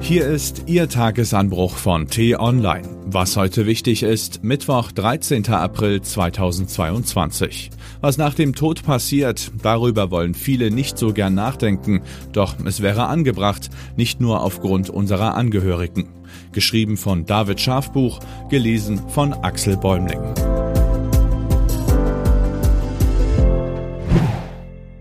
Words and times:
Hier 0.00 0.26
ist 0.26 0.62
Ihr 0.66 0.88
Tagesanbruch 0.88 1.76
von 1.76 2.06
T-Online. 2.06 2.88
Was 3.04 3.36
heute 3.36 3.66
wichtig 3.66 4.02
ist, 4.02 4.42
Mittwoch, 4.42 4.92
13. 4.92 5.46
April 5.48 6.00
2022. 6.00 7.70
Was 8.00 8.16
nach 8.16 8.32
dem 8.32 8.54
Tod 8.54 8.84
passiert, 8.84 9.50
darüber 9.62 10.10
wollen 10.10 10.34
viele 10.34 10.70
nicht 10.70 10.96
so 10.96 11.12
gern 11.12 11.34
nachdenken, 11.34 12.02
doch 12.32 12.54
es 12.64 12.80
wäre 12.80 13.06
angebracht, 13.06 13.70
nicht 13.96 14.20
nur 14.20 14.42
aufgrund 14.42 14.88
unserer 14.88 15.34
Angehörigen. 15.34 16.08
Geschrieben 16.52 16.96
von 16.96 17.26
David 17.26 17.60
Schafbuch, 17.60 18.20
gelesen 18.48 19.02
von 19.08 19.34
Axel 19.34 19.76
Bäumling. 19.76 20.20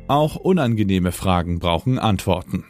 Auch 0.07 0.36
unangenehme 0.36 1.11
Fragen 1.11 1.59
brauchen 1.59 2.00
Antworten. 2.00 2.65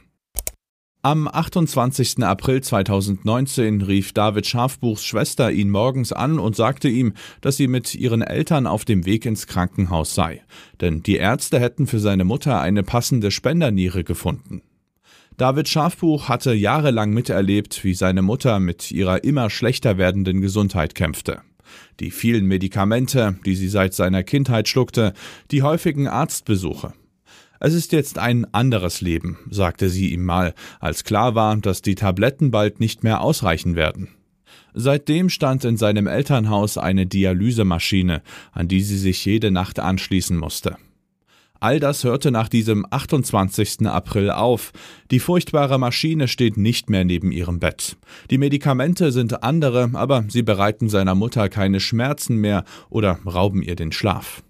Am 1.08 1.30
28. 1.30 2.22
April 2.22 2.62
2019 2.62 3.82
rief 3.82 4.12
David 4.12 4.46
Schafbuchs 4.46 5.06
Schwester 5.06 5.50
ihn 5.50 5.70
morgens 5.70 6.12
an 6.12 6.38
und 6.38 6.58
sagte 6.58 6.90
ihm, 6.90 7.14
dass 7.40 7.56
sie 7.56 7.70
mit 7.70 7.96
ihren 7.96 8.22
Eltern 8.22 8.68
auf 8.68 8.84
dem 8.84 9.06
Weg 9.06 9.26
ins 9.26 9.48
Krankenhaus 9.48 10.14
sei, 10.14 10.42
denn 10.82 11.04
die 11.04 11.16
Ärzte 11.16 11.62
hätten 11.62 11.88
für 11.88 12.02
seine 12.02 12.26
Mutter 12.26 12.60
eine 12.60 12.84
passende 12.84 13.32
Spenderniere 13.32 14.04
gefunden. 14.04 14.64
David 15.38 15.70
Schafbuch 15.70 16.28
hatte 16.28 16.54
jahrelang 16.54 17.12
miterlebt, 17.12 17.86
wie 17.86 17.94
seine 17.94 18.22
Mutter 18.22 18.60
mit 18.60 18.92
ihrer 18.92 19.24
immer 19.24 19.50
schlechter 19.50 19.98
werdenden 19.98 20.42
Gesundheit 20.42 20.94
kämpfte. 20.94 21.40
Die 22.02 22.12
vielen 22.12 22.48
Medikamente, 22.48 23.40
die 23.46 23.56
sie 23.56 23.70
seit 23.70 23.94
seiner 23.94 24.24
Kindheit 24.24 24.68
schluckte, 24.68 25.14
die 25.52 25.64
häufigen 25.64 26.10
Arztbesuche, 26.10 26.92
es 27.60 27.74
ist 27.74 27.92
jetzt 27.92 28.20
ein 28.20 28.52
anderes 28.54 29.02
Leben, 29.02 29.38
sagte 29.50 29.90
sie 29.90 30.14
ihm 30.14 30.24
mal, 30.24 30.54
als 30.80 31.04
klar 31.04 31.36
war, 31.36 31.56
dass 31.58 31.82
die 31.82 31.96
Tabletten 31.96 32.52
bald 32.52 32.80
nicht 32.80 33.04
mehr 33.04 33.22
ausreichen 33.22 33.76
werden. 33.76 34.10
Seitdem 34.74 35.30
stand 35.30 35.66
in 35.66 35.78
seinem 35.78 36.06
Elternhaus 36.08 36.78
eine 36.78 37.08
Dialysemaschine, 37.08 38.22
an 38.52 38.68
die 38.68 38.82
sie 38.82 38.98
sich 38.98 39.26
jede 39.26 39.50
Nacht 39.50 39.80
anschließen 39.80 40.38
musste. 40.38 40.78
All 41.60 41.80
das 41.80 42.04
hörte 42.04 42.30
nach 42.30 42.50
diesem 42.50 42.86
28. 42.90 43.88
April 43.88 44.30
auf. 44.30 44.72
Die 45.10 45.20
furchtbare 45.20 45.80
Maschine 45.80 46.28
steht 46.28 46.58
nicht 46.58 46.90
mehr 46.90 47.04
neben 47.04 47.32
ihrem 47.32 47.60
Bett. 47.60 47.98
Die 48.30 48.38
Medikamente 48.38 49.12
sind 49.12 49.44
andere, 49.44 49.90
aber 49.94 50.26
sie 50.28 50.44
bereiten 50.44 50.90
seiner 50.90 51.16
Mutter 51.16 51.50
keine 51.50 51.80
Schmerzen 51.80 52.38
mehr 52.38 52.64
oder 52.90 53.18
rauben 53.26 53.64
ihr 53.64 53.76
den 53.76 53.92
Schlaf. 53.92 54.44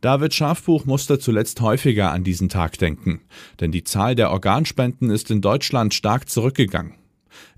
David 0.00 0.32
Schafbuch 0.32 0.86
musste 0.86 1.18
zuletzt 1.18 1.60
häufiger 1.60 2.10
an 2.10 2.24
diesen 2.24 2.48
Tag 2.48 2.78
denken, 2.78 3.20
denn 3.60 3.70
die 3.70 3.84
Zahl 3.84 4.14
der 4.14 4.30
Organspenden 4.30 5.10
ist 5.10 5.30
in 5.30 5.42
Deutschland 5.42 5.92
stark 5.92 6.28
zurückgegangen. 6.28 6.94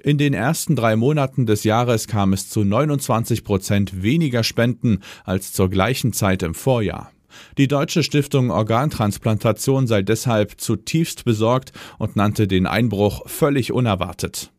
In 0.02 0.18
den 0.18 0.34
ersten 0.34 0.74
drei 0.74 0.96
Monaten 0.96 1.46
des 1.46 1.64
Jahres 1.64 2.08
kam 2.08 2.32
es 2.32 2.48
zu 2.48 2.64
29 2.64 3.44
Prozent 3.44 4.02
weniger 4.02 4.42
Spenden 4.42 5.00
als 5.24 5.52
zur 5.52 5.70
gleichen 5.70 6.12
Zeit 6.12 6.42
im 6.42 6.54
Vorjahr. 6.54 7.12
Die 7.58 7.68
Deutsche 7.68 8.02
Stiftung 8.02 8.50
Organtransplantation 8.50 9.86
sei 9.86 10.02
deshalb 10.02 10.60
zutiefst 10.60 11.24
besorgt 11.24 11.72
und 11.98 12.16
nannte 12.16 12.46
den 12.46 12.66
Einbruch 12.66 13.22
völlig 13.26 13.72
unerwartet. 13.72 14.52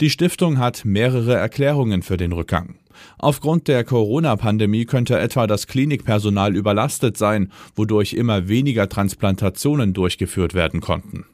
Die 0.00 0.08
Stiftung 0.08 0.56
hat 0.56 0.86
mehrere 0.86 1.34
Erklärungen 1.34 2.02
für 2.02 2.16
den 2.16 2.32
Rückgang. 2.32 2.76
Aufgrund 3.18 3.68
der 3.68 3.84
Corona-Pandemie 3.84 4.86
könnte 4.86 5.18
etwa 5.18 5.46
das 5.46 5.66
Klinikpersonal 5.66 6.56
überlastet 6.56 7.18
sein, 7.18 7.52
wodurch 7.76 8.14
immer 8.14 8.48
weniger 8.48 8.88
Transplantationen 8.88 9.92
durchgeführt 9.92 10.54
werden 10.54 10.80
konnten. 10.80 11.26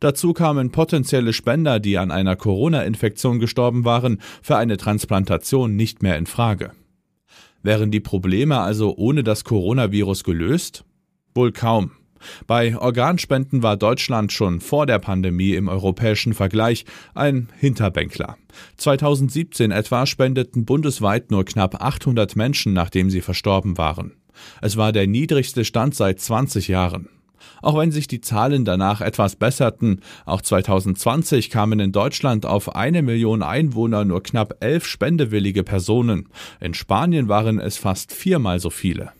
Dazu 0.00 0.34
kamen 0.34 0.70
potenzielle 0.70 1.32
Spender, 1.32 1.80
die 1.80 1.96
an 1.96 2.10
einer 2.10 2.36
Corona-Infektion 2.36 3.38
gestorben 3.38 3.86
waren, 3.86 4.20
für 4.42 4.56
eine 4.56 4.76
Transplantation 4.76 5.74
nicht 5.74 6.02
mehr 6.02 6.18
in 6.18 6.26
Frage. 6.26 6.72
Wären 7.62 7.90
die 7.90 8.00
Probleme 8.00 8.60
also 8.60 8.96
ohne 8.96 9.22
das 9.22 9.44
Coronavirus 9.44 10.24
gelöst? 10.24 10.84
Wohl 11.34 11.52
kaum. 11.52 11.92
Bei 12.46 12.76
Organspenden 12.76 13.62
war 13.62 13.76
Deutschland 13.76 14.32
schon 14.32 14.60
vor 14.60 14.86
der 14.86 14.98
Pandemie 14.98 15.54
im 15.54 15.68
europäischen 15.68 16.34
Vergleich 16.34 16.84
ein 17.14 17.48
Hinterbänkler. 17.58 18.36
2017 18.76 19.70
etwa 19.70 20.06
spendeten 20.06 20.64
bundesweit 20.64 21.30
nur 21.30 21.44
knapp 21.44 21.82
800 21.82 22.36
Menschen, 22.36 22.72
nachdem 22.72 23.10
sie 23.10 23.20
verstorben 23.20 23.78
waren. 23.78 24.12
Es 24.60 24.76
war 24.76 24.92
der 24.92 25.06
niedrigste 25.06 25.64
Stand 25.64 25.94
seit 25.94 26.20
20 26.20 26.68
Jahren. 26.68 27.08
Auch 27.62 27.78
wenn 27.78 27.90
sich 27.90 28.06
die 28.06 28.20
Zahlen 28.20 28.64
danach 28.64 29.00
etwas 29.00 29.36
besserten, 29.36 30.00
auch 30.24 30.42
2020 30.42 31.50
kamen 31.50 31.80
in 31.80 31.92
Deutschland 31.92 32.46
auf 32.46 32.74
eine 32.74 33.02
Million 33.02 33.42
Einwohner 33.42 34.04
nur 34.04 34.22
knapp 34.22 34.56
elf 34.60 34.86
spendewillige 34.86 35.62
Personen. 35.62 36.28
In 36.60 36.74
Spanien 36.74 37.28
waren 37.28 37.58
es 37.58 37.76
fast 37.76 38.12
viermal 38.12 38.60
so 38.60 38.70
viele. 38.70 39.12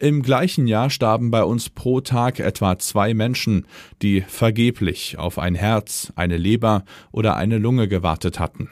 Im 0.00 0.22
gleichen 0.22 0.66
Jahr 0.66 0.90
starben 0.90 1.30
bei 1.30 1.44
uns 1.44 1.70
pro 1.70 2.00
Tag 2.00 2.40
etwa 2.40 2.78
zwei 2.78 3.14
Menschen, 3.14 3.66
die 4.02 4.22
vergeblich 4.22 5.18
auf 5.18 5.38
ein 5.38 5.54
Herz, 5.54 6.12
eine 6.16 6.36
Leber 6.36 6.84
oder 7.12 7.36
eine 7.36 7.58
Lunge 7.58 7.86
gewartet 7.86 8.40
hatten. 8.40 8.70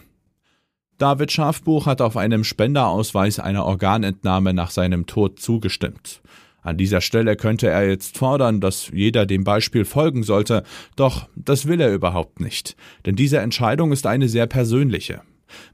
David 0.98 1.30
Schafbuch 1.32 1.86
hat 1.86 2.00
auf 2.00 2.16
einem 2.16 2.44
Spenderausweis 2.44 3.38
einer 3.38 3.64
Organentnahme 3.64 4.52
nach 4.52 4.70
seinem 4.70 5.06
Tod 5.06 5.38
zugestimmt. 5.38 6.22
An 6.60 6.76
dieser 6.76 7.00
Stelle 7.00 7.34
könnte 7.36 7.68
er 7.68 7.88
jetzt 7.88 8.18
fordern, 8.18 8.60
dass 8.60 8.88
jeder 8.92 9.26
dem 9.26 9.42
Beispiel 9.42 9.84
folgen 9.84 10.22
sollte, 10.22 10.62
doch 10.94 11.28
das 11.34 11.66
will 11.66 11.80
er 11.80 11.92
überhaupt 11.92 12.40
nicht, 12.40 12.76
denn 13.04 13.16
diese 13.16 13.38
Entscheidung 13.38 13.90
ist 13.90 14.06
eine 14.06 14.28
sehr 14.28 14.46
persönliche. 14.46 15.22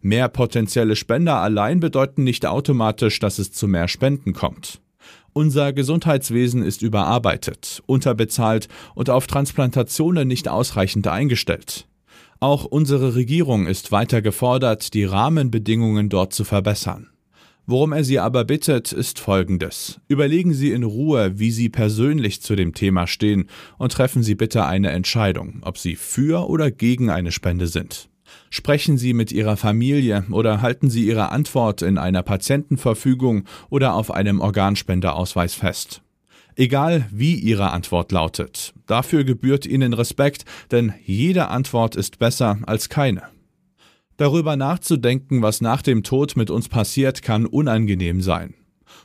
Mehr 0.00 0.28
potenzielle 0.28 0.96
Spender 0.96 1.36
allein 1.36 1.80
bedeuten 1.80 2.24
nicht 2.24 2.46
automatisch, 2.46 3.18
dass 3.18 3.38
es 3.38 3.52
zu 3.52 3.68
mehr 3.68 3.86
Spenden 3.88 4.32
kommt. 4.32 4.80
Unser 5.38 5.72
Gesundheitswesen 5.72 6.64
ist 6.64 6.82
überarbeitet, 6.82 7.80
unterbezahlt 7.86 8.66
und 8.96 9.08
auf 9.08 9.28
Transplantationen 9.28 10.26
nicht 10.26 10.48
ausreichend 10.48 11.06
eingestellt. 11.06 11.86
Auch 12.40 12.64
unsere 12.64 13.14
Regierung 13.14 13.68
ist 13.68 13.92
weiter 13.92 14.20
gefordert, 14.20 14.94
die 14.94 15.04
Rahmenbedingungen 15.04 16.08
dort 16.08 16.32
zu 16.32 16.42
verbessern. 16.42 17.06
Worum 17.66 17.92
er 17.92 18.02
Sie 18.02 18.18
aber 18.18 18.44
bittet, 18.44 18.90
ist 18.90 19.20
Folgendes. 19.20 20.00
Überlegen 20.08 20.54
Sie 20.54 20.72
in 20.72 20.82
Ruhe, 20.82 21.38
wie 21.38 21.52
Sie 21.52 21.68
persönlich 21.68 22.42
zu 22.42 22.56
dem 22.56 22.74
Thema 22.74 23.06
stehen 23.06 23.48
und 23.78 23.92
treffen 23.92 24.24
Sie 24.24 24.34
bitte 24.34 24.66
eine 24.66 24.90
Entscheidung, 24.90 25.60
ob 25.60 25.78
Sie 25.78 25.94
für 25.94 26.50
oder 26.50 26.72
gegen 26.72 27.10
eine 27.10 27.30
Spende 27.30 27.68
sind. 27.68 28.08
Sprechen 28.50 28.98
Sie 28.98 29.14
mit 29.14 29.32
Ihrer 29.32 29.56
Familie 29.56 30.24
oder 30.30 30.62
halten 30.62 30.90
Sie 30.90 31.06
Ihre 31.06 31.30
Antwort 31.30 31.82
in 31.82 31.98
einer 31.98 32.22
Patientenverfügung 32.22 33.44
oder 33.70 33.94
auf 33.94 34.10
einem 34.10 34.40
Organspenderausweis 34.40 35.54
fest. 35.54 36.02
Egal 36.56 37.06
wie 37.12 37.36
Ihre 37.36 37.70
Antwort 37.70 38.10
lautet, 38.10 38.74
dafür 38.86 39.22
gebührt 39.22 39.64
Ihnen 39.64 39.92
Respekt, 39.92 40.44
denn 40.72 40.92
jede 41.04 41.48
Antwort 41.48 41.94
ist 41.94 42.18
besser 42.18 42.58
als 42.66 42.88
keine. 42.88 43.22
Darüber 44.16 44.56
nachzudenken, 44.56 45.42
was 45.42 45.60
nach 45.60 45.82
dem 45.82 46.02
Tod 46.02 46.36
mit 46.36 46.50
uns 46.50 46.68
passiert, 46.68 47.22
kann 47.22 47.46
unangenehm 47.46 48.20
sein. 48.20 48.54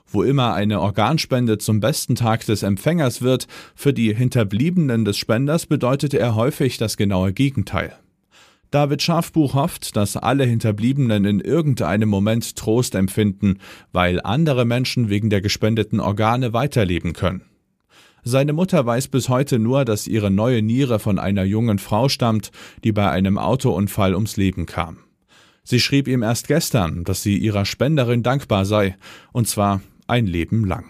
Wo 0.07 0.23
immer 0.23 0.55
eine 0.55 0.81
Organspende 0.81 1.59
zum 1.59 1.79
besten 1.79 2.15
Tag 2.15 2.43
des 2.47 2.63
Empfängers 2.63 3.21
wird, 3.21 3.47
für 3.75 3.93
die 3.93 4.15
Hinterbliebenen 4.15 5.05
des 5.05 5.17
Spenders 5.17 5.67
bedeutet 5.67 6.15
er 6.15 6.33
häufig 6.33 6.79
das 6.79 6.97
genaue 6.97 7.33
Gegenteil. 7.33 7.95
David 8.73 9.03
Schafbuch 9.03 9.53
hofft, 9.53 9.95
dass 9.95 10.17
alle 10.17 10.45
Hinterbliebenen 10.45 11.25
in 11.25 11.39
irgendeinem 11.41 12.09
Moment 12.09 12.55
Trost 12.55 12.95
empfinden, 12.95 13.59
weil 13.91 14.19
andere 14.19 14.65
Menschen 14.65 15.09
wegen 15.09 15.29
der 15.29 15.41
gespendeten 15.41 15.99
Organe 15.99 16.53
weiterleben 16.53 17.13
können. 17.13 17.43
Seine 18.23 18.51
Mutter 18.51 18.83
weiß 18.83 19.09
bis 19.09 19.29
heute 19.29 19.59
nur, 19.59 19.85
dass 19.85 20.07
ihre 20.07 20.31
neue 20.31 20.63
Niere 20.63 20.97
von 20.97 21.19
einer 21.19 21.43
jungen 21.43 21.77
Frau 21.77 22.09
stammt, 22.09 22.49
die 22.83 22.91
bei 22.91 23.11
einem 23.11 23.37
Autounfall 23.37 24.15
ums 24.15 24.37
Leben 24.37 24.65
kam. 24.65 24.97
Sie 25.63 25.79
schrieb 25.79 26.07
ihm 26.07 26.23
erst 26.23 26.47
gestern, 26.47 27.03
dass 27.03 27.21
sie 27.21 27.37
ihrer 27.37 27.65
Spenderin 27.65 28.23
dankbar 28.23 28.65
sei, 28.65 28.97
und 29.33 29.47
zwar 29.47 29.81
ein 30.07 30.25
Leben 30.25 30.65
lang. 30.65 30.89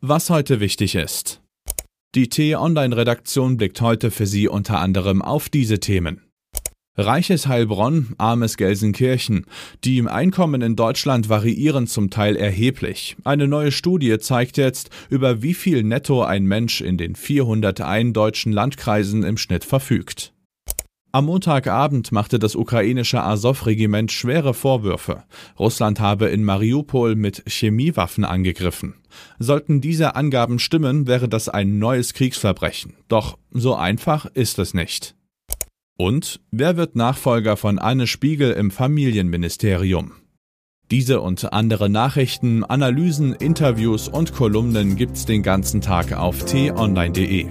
Was 0.00 0.30
heute 0.30 0.60
wichtig 0.60 0.94
ist. 0.94 1.42
Die 2.14 2.30
T-Online-Redaktion 2.30 3.58
blickt 3.58 3.82
heute 3.82 4.10
für 4.10 4.26
Sie 4.26 4.48
unter 4.48 4.78
anderem 4.78 5.20
auf 5.20 5.50
diese 5.50 5.78
Themen. 5.78 6.22
Reiches 7.00 7.46
Heilbronn, 7.46 8.08
armes 8.18 8.56
Gelsenkirchen. 8.56 9.46
Die 9.84 10.04
Einkommen 10.04 10.62
in 10.62 10.74
Deutschland 10.74 11.28
variieren 11.28 11.86
zum 11.86 12.10
Teil 12.10 12.34
erheblich. 12.34 13.16
Eine 13.22 13.46
neue 13.46 13.70
Studie 13.70 14.18
zeigt 14.18 14.56
jetzt, 14.56 14.90
über 15.08 15.40
wie 15.40 15.54
viel 15.54 15.84
netto 15.84 16.24
ein 16.24 16.44
Mensch 16.44 16.80
in 16.80 16.98
den 16.98 17.14
401 17.14 18.12
deutschen 18.14 18.50
Landkreisen 18.50 19.22
im 19.22 19.36
Schnitt 19.36 19.64
verfügt. 19.64 20.32
Am 21.12 21.26
Montagabend 21.26 22.10
machte 22.10 22.40
das 22.40 22.56
ukrainische 22.56 23.22
Azov-Regiment 23.22 24.10
schwere 24.10 24.52
Vorwürfe. 24.52 25.22
Russland 25.56 26.00
habe 26.00 26.26
in 26.26 26.42
Mariupol 26.42 27.14
mit 27.14 27.44
Chemiewaffen 27.46 28.24
angegriffen. 28.24 28.94
Sollten 29.38 29.80
diese 29.80 30.16
Angaben 30.16 30.58
stimmen, 30.58 31.06
wäre 31.06 31.28
das 31.28 31.48
ein 31.48 31.78
neues 31.78 32.12
Kriegsverbrechen. 32.12 32.94
Doch 33.06 33.38
so 33.52 33.76
einfach 33.76 34.26
ist 34.34 34.58
es 34.58 34.74
nicht. 34.74 35.14
Und 36.00 36.40
wer 36.52 36.76
wird 36.76 36.94
Nachfolger 36.94 37.56
von 37.56 37.80
Anne 37.80 38.06
Spiegel 38.06 38.52
im 38.52 38.70
Familienministerium? 38.70 40.12
Diese 40.92 41.20
und 41.20 41.52
andere 41.52 41.90
Nachrichten, 41.90 42.64
Analysen, 42.64 43.34
Interviews 43.34 44.06
und 44.06 44.32
Kolumnen 44.32 44.94
gibt's 44.94 45.26
den 45.26 45.42
ganzen 45.42 45.80
Tag 45.80 46.12
auf 46.12 46.44
t-online.de. 46.44 47.46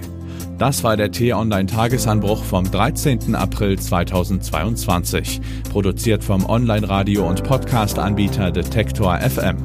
Das 0.56 0.82
war 0.82 0.96
der 0.96 1.12
T-Online 1.12 1.66
Tagesanbruch 1.66 2.42
vom 2.42 2.68
13. 2.68 3.36
April 3.36 3.78
2022, 3.78 5.40
produziert 5.70 6.24
vom 6.24 6.46
Online-Radio- 6.46 7.28
und 7.28 7.44
Podcast-Anbieter 7.44 8.50
Detektor 8.50 9.20
FM. 9.20 9.56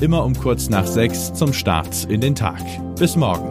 Immer 0.00 0.24
um 0.24 0.34
kurz 0.34 0.70
nach 0.70 0.86
sechs 0.86 1.34
zum 1.34 1.52
Start 1.52 2.04
in 2.04 2.20
den 2.20 2.36
Tag. 2.36 2.62
Bis 2.96 3.16
morgen. 3.16 3.50